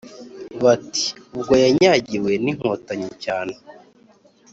bati:ubwo 0.63 1.53
yanyagiwe 1.63 2.31
n'inkotanyi 2.43 3.09
cyane, 3.23 3.55